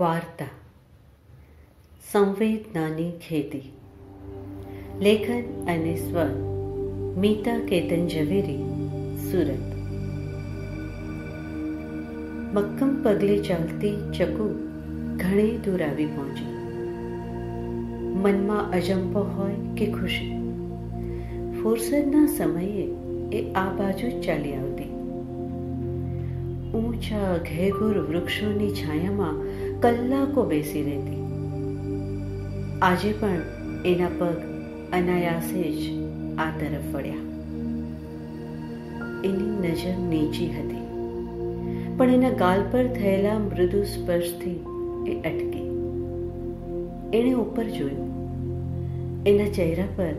વાર્તા. 0.00 0.46
સંવેદનાની 2.12 3.10
ખેતી. 3.10 3.72
લેખન 5.00 5.42
અને 5.64 5.96
સ્વર 5.96 6.26
મીતા 7.16 7.58
કેતન 7.58 8.08
ઝવેરી, 8.08 8.56
સુરત. 9.16 9.72
મક્કમ 12.54 13.02
પગલે 13.02 13.38
ચાલતી 13.38 13.96
ચકુ 14.18 14.54
ઘણી 15.16 15.58
દૂર 15.58 15.82
આવી 15.82 16.06
પહોંચી. 16.06 16.44
મનમાં 18.14 18.70
અજંપો 18.70 19.20
હોય 19.20 19.54
કે 19.76 19.92
ખુશી. 19.92 20.30
ફુરસદના 21.62 22.26
સમયે 22.26 22.88
એ 23.32 23.52
આ 23.52 23.70
બાજુ 23.70 24.08
જ 24.08 24.22
ચાલી 24.22 24.54
આવતી. 24.54 24.92
ઊંચા 26.72 27.36
ઘેઘુર 27.36 27.98
વૃક્ષોની 27.98 28.70
છાયામાં 28.70 29.51
કલાકો 29.82 30.44
બેસી 30.44 30.82
રહેતી. 30.82 31.20
આજે 32.82 33.12
પણ 33.12 33.40
એના 33.84 34.10
પગ 34.18 34.36
અનાયાસે 34.92 35.62
જ 35.72 35.80
આ 36.38 36.46
તરફ 36.60 36.94
વળ્યા. 36.94 37.22
એની 39.24 39.50
નજર 39.62 39.96
નીચી 40.10 40.46
હતી, 40.50 40.84
પણ 41.96 42.10
એના 42.10 42.30
ગાલ 42.30 42.62
પર 42.70 42.86
થયેલા 42.86 43.38
મૃદુ 43.38 43.82
સ્પર્શથી 43.82 44.56
એ 45.08 45.14
અટકી. 45.20 45.66
એણે 47.12 47.32
ઉપર 47.32 47.64
જોયું. 47.64 48.10
એના 49.26 49.50
ચહેરા 49.52 49.88
પર 49.96 50.14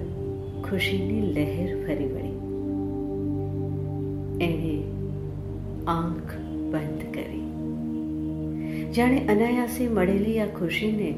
ખુશીની 0.69 1.33
લહેર 1.33 1.69
ફરી 1.85 2.07
વળી. 2.07 2.37
એણે 4.45 4.75
આંખ 5.87 6.33
બંધ 6.71 7.05
કરી. 7.13 7.22
જાણે 8.95 9.27
અનાયાસે 9.27 9.87
મળેલી 9.87 10.39
આ 10.39 10.45
ખુશીને 10.45 11.11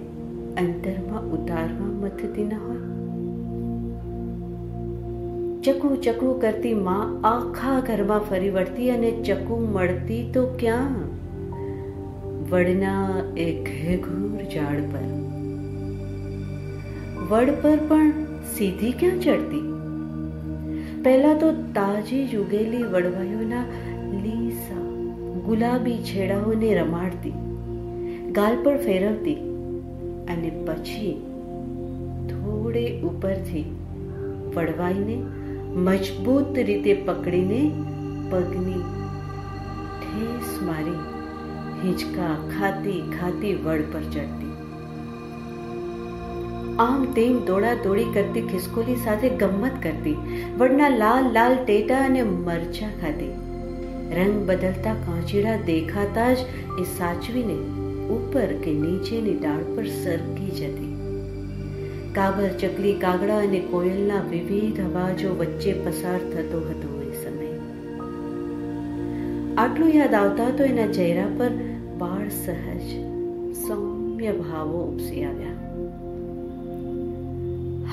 અંતરમાં 0.57 1.23
ઉતારવા 1.23 1.85
મથતી 1.85 2.43
ન 2.43 2.53
હોય. 2.53 2.95
ચકુ 5.61 5.95
ચકુ 5.95 6.39
કરતી 6.39 6.73
માં 6.73 7.27
આખા 7.27 7.79
ઘરમાં 7.79 8.19
ફરી 8.19 8.49
વળતી 8.49 8.89
અને 8.89 9.11
ચકુ 9.11 9.67
મળતી 9.73 10.31
તો 10.33 10.45
ક્યાં? 10.59 10.87
વડના 12.49 13.09
એક 13.37 13.63
ઘેઘૂર 13.63 14.43
ઝાડ 14.43 14.79
પર. 14.79 15.05
વડ 17.29 17.49
પર 17.61 17.77
પણ 17.87 18.11
સીધી 18.57 18.91
ક્યાં 18.91 19.19
ચડતી? 19.19 19.73
પહેલા 21.03 21.33
તો 21.33 21.51
તાજી 21.51 22.27
જ 22.27 22.35
ઉગેલી 22.35 22.83
વડવાયોના 22.83 23.63
લીસા 24.23 24.81
ગુલાબી 25.45 25.97
છેડાઓને 25.97 26.75
રમાડતી. 26.75 27.33
ગાલ 28.35 28.55
પર 28.63 28.77
ફેરવતી 28.77 29.35
અને 30.29 30.49
પછી 30.67 31.11
થોડે 32.29 32.85
ઉપરથી 33.01 33.65
પડવાઈને 34.53 35.17
મજબૂત 35.87 36.57
રીતે 36.69 36.93
પકડીને 36.93 37.61
પગની 38.31 38.81
ઠેસ 40.01 40.49
મારી 40.61 40.97
હિંચકા 41.83 42.33
ખાતી 42.49 42.97
ખાતી 43.19 43.53
વડ 43.53 43.87
પર 43.93 44.01
ચડતી. 44.01 44.51
આમ 46.79 47.05
તેમ 47.05 47.39
દોડા 47.45 47.73
દોડી 47.83 48.09
કરતી 48.13 48.41
ખિસકોલી 48.41 48.95
સાથે 48.95 49.29
ગમ્મત 49.29 49.79
કરતી. 49.83 50.17
વડના 50.57 50.89
લાલ 50.89 51.31
લાલ 51.31 51.57
ટેટા 51.63 52.01
અને 52.01 52.21
મરચા 52.23 52.91
ખાતી 53.01 53.31
રંગ 54.11 54.37
બદલતા 54.45 54.93
કાંચીડા 54.93 55.57
દેખાતા 55.65 56.29
જ 56.33 56.39
એ 56.79 56.83
સાચવીને 56.97 57.84
ઉપર 58.09 58.45
કે 58.45 58.73
નીચેની 58.73 59.33
ડાળ 59.33 59.75
પર 59.75 59.85
સરકી 59.85 60.51
જતી. 60.51 60.95
કાબર 62.13 62.47
ચકલી, 62.47 62.93
કાગડા 62.93 63.37
અને 63.37 63.59
કોયલના 63.59 64.21
વિવિધ 64.29 64.81
અવાજો 64.81 65.35
વચ્ચે 65.35 65.73
પસાર 65.73 66.19
થતો 66.19 66.57
હતો 66.57 67.01
એ 67.01 67.13
સમય. 67.23 67.47
આટલું 69.57 69.89
યાદ 69.89 70.13
આવતા 70.13 70.49
તો 70.49 70.63
એના 70.63 70.87
ચહેરા 70.87 71.27
પર 71.37 71.49
બાળ 71.97 72.29
સહજ, 72.29 72.95
સૌમ્ય 73.67 74.31
ભાવો 74.31 74.83
ઉપસી 74.83 75.23
આવ્યા. 75.23 75.51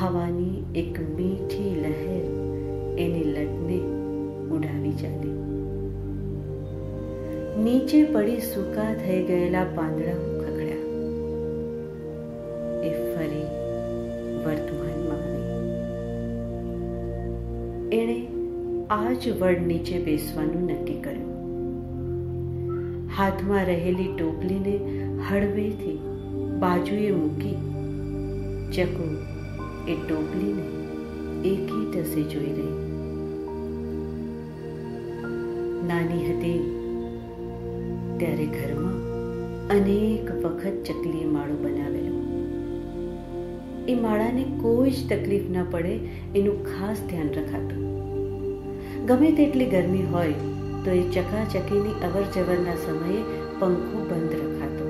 હવાની 0.01 0.63
એક 0.75 1.01
મીઠી 1.01 1.75
લહેર 1.83 2.25
એની 2.99 3.25
લટને 3.25 3.79
ઉડાવી 4.57 4.93
ચાલી 4.93 5.52
નીચે 7.57 7.99
પડી 8.13 8.41
સૂકા 8.41 8.93
થઈ 8.99 9.17
ગયેલા 9.29 9.65
પાંદડા 9.79 10.15
ખખડ્યા. 10.21 10.85
એ 12.89 12.93
ફરી 13.09 13.49
વર્તમાનમાં 14.45 15.21
આવી 17.99 18.17
આ 18.97 19.13
જ 19.13 19.35
વડ 19.41 19.61
નીચે 19.67 19.97
બેસવાનું 20.09 20.65
નક્કી 20.71 20.99
કર્યું. 21.07 21.31
હાથમાં 23.19 23.65
રહેલી 23.73 24.11
ટોપલીને 24.19 24.77
હળવેથી 25.31 25.99
બાજુએ 26.67 27.09
મૂકી 27.21 27.57
ચકુ 28.75 29.09
એ 29.93 29.95
ટોપલીને 30.05 30.65
એકી 31.55 31.85
ટસે 31.93 32.23
જોઈ 32.35 32.55
રહી. 32.59 32.77
નાની 35.89 36.25
હતી 36.29 36.61
ત્યારે 38.23 38.47
ઘરમાં 38.47 38.99
અનેક 39.69 40.45
વખત 40.45 40.85
ચકલીએ 40.85 41.25
માળો 41.25 41.55
બનાવેલો. 41.55 42.13
એ 43.89 43.95
માળાને 43.95 44.43
કોઈ 44.43 44.91
જ 44.91 45.09
તકલીફ 45.09 45.51
ન 45.51 45.65
પડે 45.71 45.95
એનું 46.37 46.65
ખાસ 46.65 46.97
ધ્યાન 47.11 47.29
રખાતું. 47.29 47.83
ગમે 49.07 49.33
તેટલી 49.33 49.67
ગરમી 49.67 50.03
હોય 50.03 50.33
તો 50.85 50.91
એ 50.91 51.03
ચકાચકીની 51.03 51.91
અવર 51.91 52.23
જવરના 52.35 52.75
સમયે 52.75 53.23
પંખો 53.59 54.05
બંધ 54.11 54.33
રખાતો. 54.33 54.87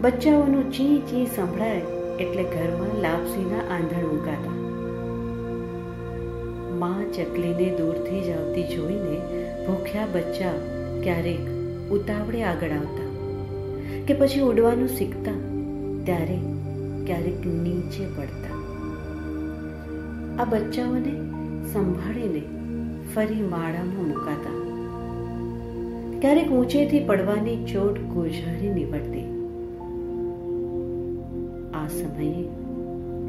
બચ્ચાઓનું 0.00 0.72
ચી 0.72 0.98
ચી 0.98 1.26
સંભળાય 1.26 1.80
એટલે 2.20 2.42
ઘરમાં 2.42 3.02
લાપસીના 3.02 3.66
આંધણ 3.70 4.06
મૂકાતા. 4.06 4.56
માં 6.76 7.12
ચકલીને 7.12 7.76
દૂરથી 7.76 8.20
જ 8.20 8.30
આવતી 8.30 8.62
જોઈને 8.62 9.20
ભૂખ્યા 9.66 10.06
બચ્ચા 10.06 10.56
ક્યારેક 11.02 11.55
ઉતાવળે 11.92 12.42
આગળ 12.42 12.70
આવતા 12.70 13.06
કે 14.06 14.14
પછી 14.14 14.40
ઉડવાનું 14.40 14.88
શીખતા 14.88 15.32
ત્યારે 16.04 16.38
ક્યારેક 17.06 17.46
નીચે 17.46 18.06
પડતા. 18.06 18.56
આ 20.38 20.44
બચ્ચાઓને 20.44 21.12
સંભાળીને 21.72 22.42
ફરી 23.14 23.42
માળામાં 23.42 24.08
મુકાતા. 24.08 24.66
ક્યારેક 26.20 26.48
ઊંચેથી 26.48 27.04
પડવાની 27.04 27.64
ચોટ 27.64 28.00
ગોઝારી 28.00 28.72
નીવડતી. 28.72 29.24
આ 31.74 31.86
સમયે 31.88 32.42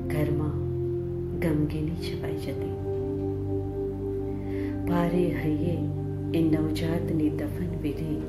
ઘરમાં 0.08 0.68
ગમગીની 1.40 1.92
છવાઈ 1.92 2.38
જતી. 2.38 2.74
ભારે 4.88 5.30
હૈયે 5.30 5.78
એ 6.34 6.44
નવજાતની 6.44 7.30
દફન 7.30 7.82
વિધિ 7.82 8.22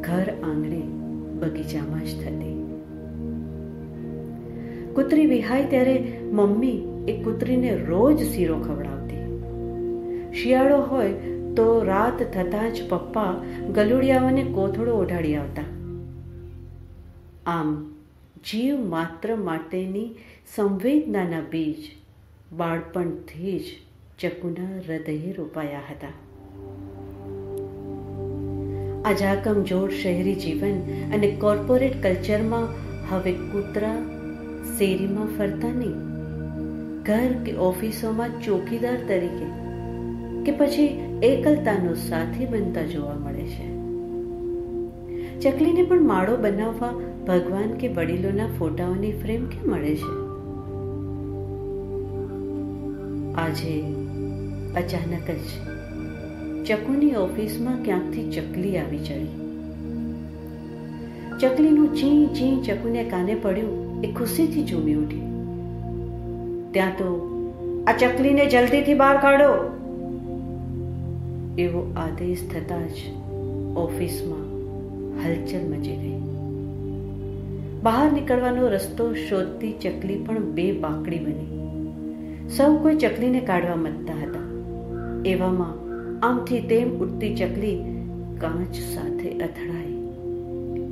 ઘર 0.00 0.26
આંગણે 0.42 0.80
બગીચામાં 1.38 2.00
જ 2.00 2.24
થતી. 2.24 2.56
કૂતરી 4.94 5.26
વિહાય 5.26 5.64
ત્યારે 5.64 6.20
મમ્મી 6.32 6.82
એ 7.08 7.22
કૂતરીને 7.22 7.76
રોજ 7.76 8.22
શીરો 8.22 8.58
ખવડાવતી. 8.58 9.16
શિયાળો 10.32 10.78
હોય 10.82 11.12
તો 11.56 11.82
રાત 11.84 12.22
થતાં 12.22 12.72
જ 12.72 12.88
પપ્પા 12.88 13.34
ગલુડિયાઓને 13.74 14.44
કોથળો 14.44 14.92
ઓઢાડી 14.92 15.34
આવતા. 15.34 15.62
આમ 17.46 17.94
જીવ 18.50 18.80
માત્ર 18.80 19.36
માટેની 19.36 20.14
સંવેદનાના 20.56 21.40
બીજ 21.40 21.76
બાળપણથી 22.56 23.58
જ 23.58 23.62
ચકુના 24.18 24.76
હૃદયે 24.76 25.32
રોપાયા 25.32 25.78
હતા. 25.78 26.25
આ 29.06 29.12
જાકમજોડ 29.12 29.90
શહેરી 29.90 30.34
જીવન 30.34 30.78
અને 31.14 31.28
કોર્પોરેટ 31.30 32.02
કલ્ચરમાં 32.02 32.64
હવે 33.10 33.32
કૂતરા, 33.32 33.98
શેરીમાં 34.78 35.28
ફરતા 35.38 35.68
નહીં 35.68 35.98
ઘર 37.02 37.44
કે 37.44 37.52
ઓફિસોમાં 37.52 38.30
ચોકીદાર 38.44 38.96
તરીકે 39.08 39.46
કે 40.44 40.56
પછી 40.58 40.88
એકલતાનો 41.22 41.94
સાથી 41.94 42.46
બનતા 42.46 42.82
જોવા 42.82 43.14
મળે 43.14 43.46
છે. 43.46 43.68
ચકલીને 45.40 45.82
પણ 45.82 46.02
માળો 46.02 46.36
બનાવવા 46.36 46.90
ભગવાન 47.26 47.72
કે 47.72 47.88
વડીલોના 47.88 48.46
ફોટાઓની 48.58 49.12
ફ્રેમ 49.12 49.46
કેમ 49.46 49.70
મળે 49.70 49.96
છે? 49.96 50.12
આજે 53.34 53.80
અચાનક 54.76 55.30
જ 55.30 55.75
ચકુની 56.66 57.14
ઓફિસમાં 57.14 57.82
ક્યાંકથી 57.82 58.30
ચકલી 58.30 58.78
આવી 58.78 58.98
ચડી 58.98 59.46
ચકલીનું 61.40 61.94
ચી 61.94 62.26
ચી 62.26 62.62
ચકુને 62.62 63.04
કાને 63.04 63.34
પડ્યું, 63.34 64.02
એ 64.02 64.12
ખુશીથી 64.12 64.66
ઝૂમી 64.66 64.94
ઉઠી. 64.94 65.20
ત્યાં 66.72 66.90
તો, 66.90 67.30
આ 67.86 67.92
ચકલીને 67.92 68.46
જલ્દીથી 68.46 68.94
બહાર 68.94 69.16
કાઢો. 69.16 69.52
એવો 71.58 71.92
આદેશ 71.96 72.48
થતાં 72.50 72.88
જ 72.88 72.92
ઓફિસમાં 73.76 74.44
હલચલ 75.24 75.70
મચી 75.70 75.96
ગઈ. 75.96 76.20
બહાર 77.82 78.12
નીકળવાનો 78.12 78.68
રસ્તો 78.68 79.14
શોધતી 79.14 79.72
ચકલી 79.72 80.18
પણ 80.18 80.38
બે 80.38 80.72
બાકડી 80.72 81.18
બની. 81.18 81.58
સૌ 82.48 82.76
કોઈ 82.76 82.96
ચકલીને 82.96 83.40
કાઢવા 83.40 83.76
મતતા 83.76 84.14
હતા. 84.14 84.46
એવામાં 85.24 85.85
આમથી 86.22 86.60
તેમ 86.60 86.90
ઉડતી 86.90 87.34
ચકલી 87.34 87.78
કાચ 88.40 88.74
સાથે 88.94 89.30
અથડાઈ 89.30 89.96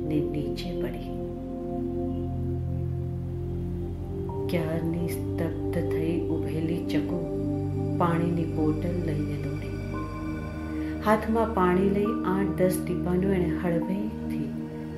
ને 0.09 0.19
નીચે 0.19 0.69
પડી. 0.81 1.09
ક્યારની 4.49 5.07
સ્તબ્ધ 5.07 5.77
થઈ 5.91 6.19
ઉભેલી 6.29 6.85
ચકો 6.85 7.19
પાણીની 7.97 8.43
બોટલ 8.43 8.97
લઈને 9.05 9.37
દોડી. 9.43 9.73
હાથમાં 11.05 11.53
પાણી 11.53 11.89
લઈ 11.89 12.05
આઠ 12.05 12.53
દસ 12.57 12.77
ટીપાનું 12.83 13.31
એણે 13.31 13.51
હળવેથી 13.63 14.49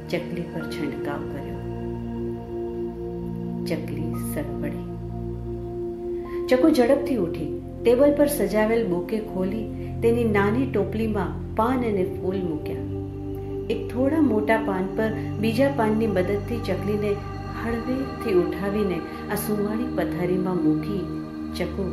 ચકલી 0.09 0.41
પર 0.41 0.61
છંટકાવ 0.69 1.21
કર્યો. 1.31 1.61
ચકલી 3.65 4.11
સરપડી 4.33 4.87
ચકો 6.47 6.69
ઝડપથી 6.69 7.15
ઉઠી. 7.15 7.51
ટેબલ 7.83 8.13
પર 8.13 8.25
સજાવેલ 8.25 8.87
બુકે 8.87 9.19
ખોલી 9.19 9.86
તેની 10.01 10.23
નાની 10.33 10.65
ટોપલીમાં 10.65 11.31
પાન 11.55 11.83
અને 11.85 12.03
ફૂલ 12.15 12.37
મૂક્યા. 12.49 12.85
એક 13.73 13.79
થોડા 13.93 14.21
મોટા 14.21 14.57
પાન 14.65 14.85
પર 14.97 15.11
બીજા 15.41 15.69
પાનની 15.79 16.07
મદદથી 16.07 16.59
ચકલીને 16.67 17.11
હળવેથી 17.61 18.35
ઉઠાવીને 18.41 18.99
આ 19.31 19.39
સુવાળી 19.45 19.89
પથારીમાં 19.95 20.61
મૂકી 20.65 21.01
ચકુ 21.59 21.87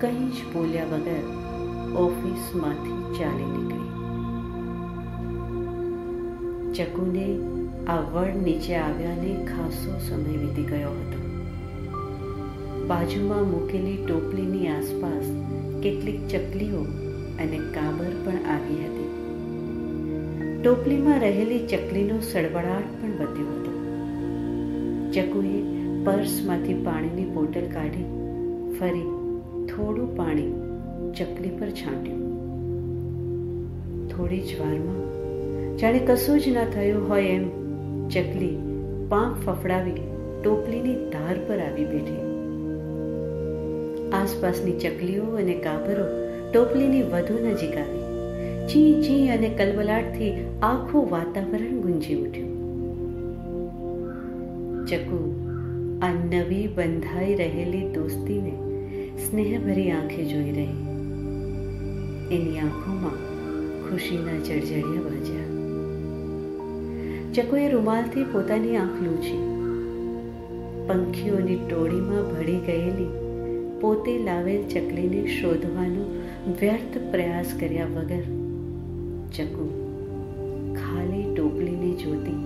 કંઈ 0.00 0.28
જ 0.36 0.46
બોલ્યા 0.52 0.90
વગર 0.92 1.24
ઓફિસમાંથી 2.04 3.00
ચાલી 3.18 3.50
નીકળી. 3.54 3.90
ચકુને 6.76 7.28
આ 7.88 8.00
વડ 8.14 8.48
નીચે 8.48 8.74
આવ્યાને 8.76 9.36
ખાસો 9.52 10.00
સમય 10.08 10.40
વીતી 10.42 10.68
ગયો 10.72 10.96
હતો. 10.98 11.18
બાજુમાં 12.88 13.46
મૂકેલી 13.54 13.96
ટોપલીની 13.96 14.68
આસપાસ 14.68 15.26
કેટલીક 15.82 16.20
ચકલીઓ 16.28 16.82
અને 17.38 17.58
કાબર 17.58 18.12
પણ 18.24 18.38
આવી 18.46 18.80
હતી. 18.84 19.10
ટોપલીમાં 20.62 21.20
રહેલી 21.20 21.58
ચકલીનો 21.66 22.20
સળવળાટ 22.20 22.88
પણ 23.02 23.14
વધ્યો 23.20 23.52
હતો. 23.54 23.72
ચકુએ 25.12 25.58
પર્સમાંથી 26.04 26.74
પાણીની 26.74 27.24
બોટલ 27.24 27.66
કાઢી 27.72 28.08
ફરી 28.78 29.06
થોડું 29.66 30.16
પાણી 30.16 30.52
ચકલી 31.14 31.50
પર 31.50 31.70
છાંટ્યું. 31.70 32.22
થોડી 34.08 34.40
જ 34.40 34.50
વારમાં, 34.60 35.02
જાણે 35.76 35.98
કશું 35.98 36.40
જ 36.40 36.46
ના 36.48 36.64
થયું 36.64 37.08
હોય 37.08 37.22
એમ, 37.22 37.44
ચકલી 38.08 38.56
પાંખ 39.08 39.38
ફફડાવી 39.46 40.00
ટોપલીની 40.42 40.96
ધાર 41.10 41.36
પર 41.48 41.58
આવી 41.58 41.84
બેઠી. 41.84 42.22
આસપાસની 44.12 44.72
ચકલીઓ 44.72 45.24
અને 45.36 45.54
કાબરો 45.54 46.21
ટોપલીની 46.52 47.02
વધુ 47.02 47.34
નજીક 47.46 47.76
આવી. 47.76 48.02
ચી 48.68 49.02
ચી 49.02 49.28
અને 49.28 49.48
કલબલાટથી 49.48 50.32
આખું 50.62 51.10
વાતાવરણ 51.10 51.80
ગુંજી 51.80 52.14
ઉઠ્યું. 52.14 52.52
ચકુ, 54.86 55.34
આ 56.02 56.12
નવી 56.12 56.66
બંધાઈ 56.66 57.34
રહેલી 57.34 57.88
દોસ્તીને 57.88 58.52
સ્નેહભરી 59.18 59.90
આંખે 59.90 60.24
જોઈ 60.24 60.52
રહી. 60.52 60.82
એની 62.32 62.58
આંખોમાં 62.58 63.18
ખુશીના 63.90 64.44
જળજળિયા 64.44 65.02
વાજ્યા. 65.02 65.52
ચકુએ 67.34 67.68
રૂમાલથી 67.68 68.24
પોતાની 68.24 68.76
આંખ 68.76 69.02
લૂછી. 69.02 69.52
પંખીઓની 70.88 71.56
ટોળીમાં 71.56 72.36
ભળી 72.36 72.58
ગયેલી 72.58 73.10
પોતે 73.80 74.18
લાવેલ 74.18 74.62
ચકલીને 74.62 75.26
શોધવાનો 75.26 76.21
વ્યર્થ 76.46 76.96
પ્રયાસ 77.10 77.46
કર્યા 77.60 77.84
વગર 77.84 78.24
ચકુ 79.32 79.66
ખાલી 80.74 81.34
ટોપલીને 81.34 81.90
જોતી. 81.92 82.40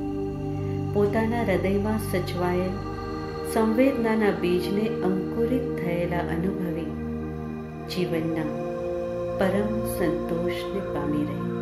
પોતાના 0.94 1.43
હૃદયમાં 1.43 1.98
સચવાયેલ 1.98 2.75
સંવેદનાના 3.54 4.31
બીજને 4.31 4.88
અંકુરિત 4.88 5.84
થયેલા 5.84 6.19
અનુભવી 6.19 6.90
જીવનના 7.90 8.48
પરમ 9.38 9.72
સંતોષને 9.99 10.81
પામી 10.94 11.25
રહી. 11.25 11.55